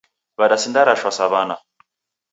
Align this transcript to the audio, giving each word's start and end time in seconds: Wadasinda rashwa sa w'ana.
Wadasinda 0.39 0.81
rashwa 0.87 1.11
sa 1.17 1.25
w'ana. 1.31 1.55